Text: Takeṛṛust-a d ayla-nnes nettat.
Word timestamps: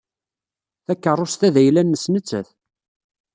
Takeṛṛust-a 0.85 1.49
d 1.53 1.55
ayla-nnes 1.61 2.05
nettat. 2.13 2.49